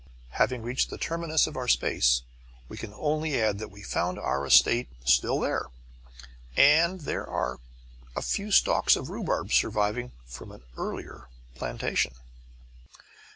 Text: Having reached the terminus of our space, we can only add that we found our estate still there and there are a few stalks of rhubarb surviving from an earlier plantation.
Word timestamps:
Having 0.31 0.63
reached 0.63 0.89
the 0.89 0.97
terminus 0.97 1.45
of 1.45 1.55
our 1.55 1.67
space, 1.67 2.23
we 2.67 2.75
can 2.75 2.91
only 2.95 3.39
add 3.39 3.59
that 3.59 3.69
we 3.69 3.83
found 3.83 4.17
our 4.17 4.43
estate 4.47 4.87
still 5.05 5.39
there 5.39 5.67
and 6.57 7.01
there 7.01 7.27
are 7.27 7.59
a 8.15 8.23
few 8.23 8.49
stalks 8.49 8.95
of 8.95 9.11
rhubarb 9.11 9.51
surviving 9.51 10.11
from 10.25 10.51
an 10.51 10.63
earlier 10.75 11.27
plantation. 11.53 12.15